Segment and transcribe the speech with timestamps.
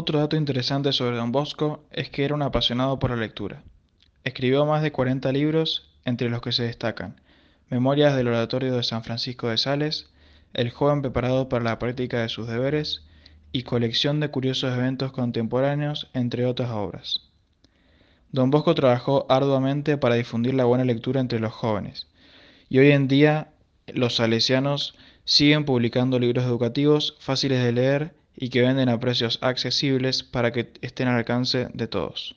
[0.00, 3.64] Otro dato interesante sobre Don Bosco es que era un apasionado por la lectura.
[4.22, 7.20] Escribió más de 40 libros, entre los que se destacan
[7.68, 10.08] Memorias del Oratorio de San Francisco de Sales,
[10.54, 13.08] El joven preparado para la práctica de sus deberes
[13.50, 17.28] y colección de curiosos eventos contemporáneos, entre otras obras.
[18.30, 22.06] Don Bosco trabajó arduamente para difundir la buena lectura entre los jóvenes,
[22.68, 23.48] y hoy en día
[23.88, 30.22] los salesianos siguen publicando libros educativos fáciles de leer y que venden a precios accesibles
[30.22, 32.36] para que estén al alcance de todos.